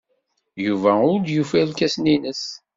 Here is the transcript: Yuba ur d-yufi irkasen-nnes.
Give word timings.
Yuba 0.65 0.91
ur 1.11 1.17
d-yufi 1.19 1.55
irkasen-nnes. 1.61 2.43